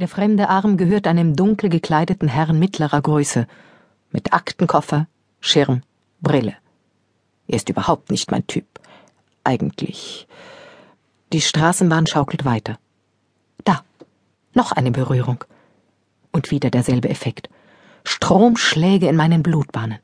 Der 0.00 0.08
fremde 0.08 0.48
Arm 0.48 0.76
gehört 0.76 1.06
einem 1.06 1.36
dunkel 1.36 1.70
gekleideten 1.70 2.26
Herrn 2.26 2.58
mittlerer 2.58 3.00
Größe, 3.00 3.46
mit 4.10 4.32
Aktenkoffer, 4.32 5.06
Schirm, 5.40 5.82
Brille. 6.20 6.56
Er 7.46 7.56
ist 7.56 7.68
überhaupt 7.68 8.10
nicht 8.10 8.32
mein 8.32 8.46
Typ. 8.48 8.66
Eigentlich. 9.44 10.26
Die 11.32 11.40
Straßenbahn 11.40 12.08
schaukelt 12.08 12.44
weiter. 12.44 12.78
Da. 13.62 13.82
Noch 14.52 14.72
eine 14.72 14.90
Berührung. 14.90 15.44
Und 16.32 16.50
wieder 16.50 16.70
derselbe 16.70 17.08
Effekt. 17.08 17.48
Stromschläge 18.02 19.08
in 19.08 19.16
meinen 19.16 19.44
Blutbahnen. 19.44 19.98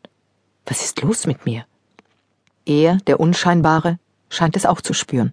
Was 0.67 0.85
ist 0.85 1.03
los 1.03 1.27
mit 1.27 1.47
mir? 1.47 1.65
Er, 2.65 2.97
der 3.09 3.19
Unscheinbare, 3.19 3.99
scheint 4.29 4.57
es 4.57 4.67
auch 4.67 4.81
zu 4.81 4.93
spüren. 4.93 5.33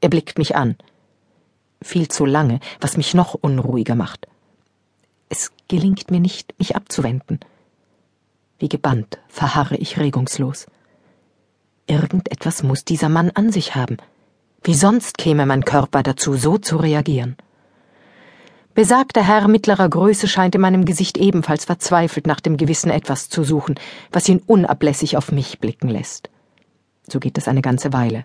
Er 0.00 0.08
blickt 0.08 0.38
mich 0.38 0.56
an 0.56 0.76
viel 1.82 2.08
zu 2.08 2.24
lange, 2.24 2.60
was 2.80 2.96
mich 2.96 3.14
noch 3.14 3.34
unruhiger 3.34 3.94
macht. 3.94 4.26
Es 5.28 5.52
gelingt 5.68 6.10
mir 6.10 6.20
nicht, 6.20 6.58
mich 6.58 6.76
abzuwenden. 6.76 7.40
Wie 8.58 8.68
gebannt 8.68 9.18
verharre 9.28 9.76
ich 9.76 9.98
regungslos. 9.98 10.66
Irgendetwas 11.86 12.62
muss 12.62 12.84
dieser 12.84 13.08
Mann 13.08 13.30
an 13.30 13.50
sich 13.50 13.74
haben. 13.74 13.96
Wie 14.62 14.74
sonst 14.74 15.18
käme 15.18 15.46
mein 15.46 15.64
Körper 15.64 16.02
dazu, 16.02 16.34
so 16.34 16.58
zu 16.58 16.76
reagieren? 16.76 17.36
Besagter 18.74 19.26
Herr 19.26 19.48
mittlerer 19.48 19.88
Größe 19.88 20.28
scheint 20.28 20.54
in 20.54 20.60
meinem 20.60 20.84
Gesicht 20.84 21.18
ebenfalls 21.18 21.64
verzweifelt 21.64 22.26
nach 22.26 22.40
dem 22.40 22.56
gewissen 22.56 22.90
Etwas 22.90 23.28
zu 23.28 23.42
suchen, 23.42 23.74
was 24.12 24.28
ihn 24.28 24.42
unablässig 24.46 25.16
auf 25.16 25.32
mich 25.32 25.58
blicken 25.58 25.88
lässt. 25.88 26.30
So 27.08 27.18
geht 27.18 27.36
es 27.38 27.48
eine 27.48 27.62
ganze 27.62 27.92
Weile. 27.92 28.24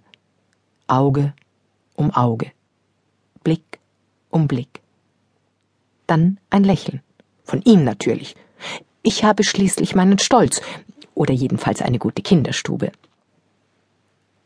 Auge 0.88 1.34
um 1.96 2.12
Auge. 2.12 2.52
Blick 4.36 4.42
um 4.42 4.48
Blick. 4.48 4.82
Dann 6.08 6.40
ein 6.50 6.66
Lächeln. 6.66 7.02
Von 7.44 7.62
ihm 7.62 7.84
natürlich. 7.84 8.36
Ich 9.02 9.24
habe 9.24 9.44
schließlich 9.44 9.96
meinen 9.96 10.20
Stolz, 10.20 10.62
oder 11.14 11.34
jedenfalls 11.34 11.82
eine 11.82 12.00
gute 12.00 12.22
Kinderstube. 12.22 12.92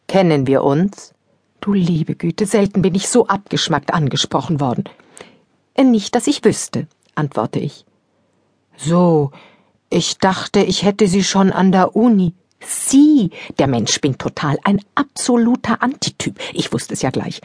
Kennen 0.08 0.46
wir 0.46 0.64
uns? 0.64 1.14
Du 1.60 1.74
liebe 1.74 2.16
Güte, 2.16 2.46
selten 2.46 2.82
bin 2.84 2.94
ich 2.94 3.10
so 3.10 3.28
abgeschmackt 3.28 3.94
angesprochen 3.94 4.60
worden. 4.60 4.84
Äh, 5.74 5.84
nicht, 5.84 6.14
dass 6.14 6.28
ich 6.28 6.46
wüsste, 6.46 6.88
antworte 7.16 7.60
ich. 7.60 7.86
So, 8.78 9.32
ich 9.90 10.20
dachte, 10.20 10.62
ich 10.62 10.84
hätte 10.84 11.08
Sie 11.08 11.24
schon 11.24 11.52
an 11.52 11.72
der 11.72 11.96
Uni. 11.96 12.34
Sie, 12.60 13.32
der 13.58 13.68
Mensch 13.68 13.94
spinnt 13.94 14.20
total, 14.20 14.58
ein 14.64 14.82
absoluter 14.96 15.82
Antityp. 15.82 16.40
Ich 16.54 16.72
wusste 16.72 16.94
es 16.94 17.02
ja 17.02 17.10
gleich. 17.10 17.42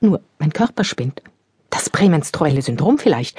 Nur, 0.00 0.20
mein 0.38 0.52
Körper 0.52 0.84
spinnt. 0.84 1.22
Das 1.74 1.90
prämenstruelle 1.90 2.62
Syndrom 2.62 2.98
vielleicht? 2.98 3.36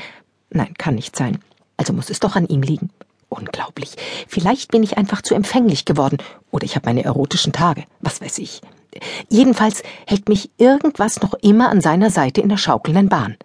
Nein, 0.50 0.74
kann 0.78 0.96
nicht 0.96 1.16
sein. 1.16 1.40
Also 1.78 1.94
muss 1.94 2.10
es 2.10 2.20
doch 2.20 2.36
an 2.36 2.46
ihm 2.48 2.62
liegen. 2.62 2.90
Unglaublich. 3.30 3.96
Vielleicht 4.28 4.72
bin 4.72 4.84
ich 4.84 4.98
einfach 4.98 5.22
zu 5.22 5.36
empfänglich 5.36 5.86
geworden. 5.86 6.18
Oder 6.52 6.66
ich 6.66 6.76
habe 6.76 6.86
meine 6.86 7.06
erotischen 7.06 7.54
Tage. 7.54 7.86
Was 8.02 8.20
weiß 8.20 8.40
ich. 8.40 8.60
Jedenfalls 9.30 9.84
hält 10.06 10.28
mich 10.28 10.52
irgendwas 10.58 11.22
noch 11.22 11.34
immer 11.36 11.70
an 11.70 11.80
seiner 11.80 12.10
Seite 12.10 12.42
in 12.42 12.50
der 12.50 12.58
schaukelnden 12.58 13.08
Bahn. 13.08 13.38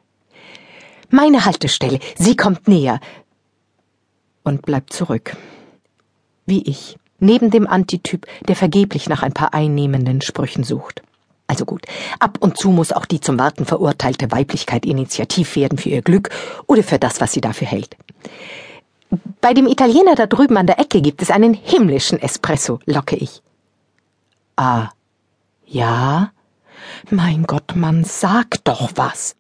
Meine 1.08 1.44
Haltestelle. 1.44 2.00
Sie 2.18 2.34
kommt 2.34 2.66
näher. 2.66 2.98
Und 4.42 4.62
bleibt 4.62 4.92
zurück. 4.92 5.36
Wie 6.46 6.62
ich. 6.68 6.98
Neben 7.20 7.52
dem 7.52 7.68
Antityp, 7.68 8.26
der 8.48 8.56
vergeblich 8.56 9.08
nach 9.08 9.22
ein 9.22 9.34
paar 9.34 9.54
einnehmenden 9.54 10.20
Sprüchen 10.20 10.64
sucht. 10.64 11.02
Also 11.50 11.64
gut, 11.64 11.82
ab 12.20 12.38
und 12.38 12.58
zu 12.58 12.70
muss 12.70 12.92
auch 12.92 13.04
die 13.04 13.18
zum 13.18 13.36
Warten 13.36 13.66
verurteilte 13.66 14.30
Weiblichkeit 14.30 14.86
initiativ 14.86 15.56
werden 15.56 15.78
für 15.78 15.88
ihr 15.88 16.00
Glück 16.00 16.30
oder 16.68 16.84
für 16.84 17.00
das, 17.00 17.20
was 17.20 17.32
sie 17.32 17.40
dafür 17.40 17.66
hält. 17.66 17.96
Bei 19.40 19.52
dem 19.52 19.66
Italiener 19.66 20.14
da 20.14 20.26
drüben 20.26 20.56
an 20.56 20.68
der 20.68 20.78
Ecke 20.78 21.02
gibt 21.02 21.22
es 21.22 21.32
einen 21.32 21.52
himmlischen 21.52 22.20
Espresso, 22.22 22.78
locke 22.86 23.16
ich. 23.16 23.42
Ah, 24.54 24.90
ja? 25.66 26.30
Mein 27.10 27.42
Gott, 27.42 27.74
Mann, 27.74 28.04
sag 28.04 28.62
doch 28.62 28.92
was. 28.94 29.34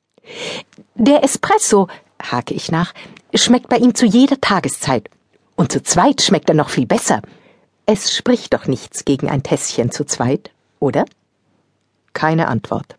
Der 0.96 1.22
Espresso, 1.22 1.86
hake 2.20 2.54
ich 2.54 2.72
nach, 2.72 2.92
schmeckt 3.32 3.68
bei 3.68 3.76
ihm 3.76 3.94
zu 3.94 4.04
jeder 4.04 4.40
Tageszeit. 4.40 5.08
Und 5.54 5.70
zu 5.70 5.80
zweit 5.80 6.22
schmeckt 6.22 6.48
er 6.48 6.56
noch 6.56 6.70
viel 6.70 6.86
besser. 6.86 7.22
Es 7.86 8.12
spricht 8.12 8.52
doch 8.52 8.66
nichts 8.66 9.04
gegen 9.04 9.30
ein 9.30 9.44
Tässchen 9.44 9.92
zu 9.92 10.04
zweit, 10.04 10.50
oder? 10.80 11.04
Keine 12.12 12.48
Antwort. 12.48 12.96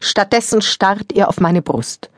Stattdessen 0.00 0.62
starrt 0.62 1.12
er 1.12 1.28
auf 1.28 1.40
meine 1.40 1.62
Brust. 1.62 2.10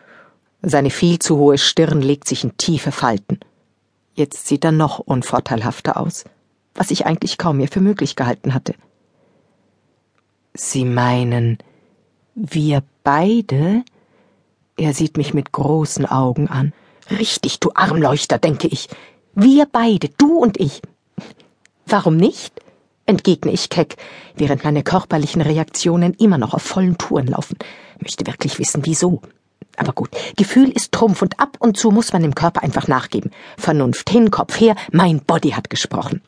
Seine 0.63 0.91
viel 0.91 1.19
zu 1.19 1.37
hohe 1.37 1.59
Stirn 1.59 2.01
legt 2.01 2.27
sich 2.27 2.45
in 2.45 2.57
tiefe 2.57 2.93
Falten. 2.93 3.41
Jetzt 4.15 4.47
sieht 4.47 4.65
er 4.65 4.73
noch 4.73 4.99
unvorteilhafter 4.99 5.99
aus, 5.99 6.25
was 6.75 6.91
ich 6.91 7.05
eigentlich 7.05 7.37
kaum 7.37 7.59
mehr 7.59 7.69
für 7.69 7.81
möglich 7.81 8.17
gehalten 8.17 8.55
hatte. 8.55 8.75
Sie 10.55 10.85
meinen, 10.85 11.59
wir 12.35 12.83
beide? 13.03 13.85
Er 14.77 14.95
sieht 14.95 15.17
mich 15.17 15.35
mit 15.35 15.53
großen 15.53 16.07
Augen 16.07 16.49
an. 16.49 16.73
Richtig, 17.11 17.61
du 17.61 17.71
Armleuchter, 17.75 18.39
denke 18.39 18.69
ich. 18.69 18.89
Wir 19.35 19.67
beide, 19.67 20.09
du 20.09 20.39
und 20.39 20.59
ich. 20.59 20.81
Warum 21.87 22.17
nicht? 22.17 22.64
Entgegne 23.07 23.53
ich 23.53 23.69
keck, 23.69 23.97
während 24.35 24.65
meine 24.65 24.83
körperlichen 24.83 25.43
Reaktionen 25.43 26.15
immer 26.15 26.39
noch 26.39 26.55
auf 26.55 26.63
vollen 26.63 26.99
Touren 26.99 27.27
laufen. 27.27 27.59
Möchte 28.01 28.27
wirklich 28.27 28.59
wissen, 28.59 28.87
wieso. 28.87 29.21
Aber 29.77 29.93
gut, 29.93 30.11
Gefühl 30.37 30.71
ist 30.71 30.93
Trumpf 30.93 31.23
und 31.23 31.41
ab 31.41 31.57
und 31.59 31.77
zu 31.77 31.91
muss 31.91 32.13
man 32.13 32.23
dem 32.23 32.35
Körper 32.35 32.63
einfach 32.63 32.89
nachgeben. 32.89 33.31
Vernunft 33.57 34.09
hin, 34.09 34.31
Kopf 34.31 34.61
her, 34.61 34.77
mein 34.93 35.21
Body 35.21 35.51
hat 35.51 35.71
gesprochen. 35.71 36.23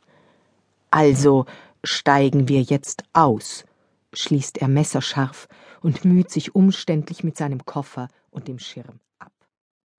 Also 0.90 1.46
steigen 1.84 2.48
wir 2.48 2.62
jetzt 2.62 3.04
aus, 3.12 3.64
schließt 4.12 4.58
er 4.58 4.68
messerscharf 4.68 5.48
und 5.80 6.04
müht 6.04 6.30
sich 6.30 6.54
umständlich 6.54 7.22
mit 7.22 7.36
seinem 7.36 7.64
Koffer 7.64 8.08
und 8.30 8.48
dem 8.48 8.58
Schirm. 8.58 9.00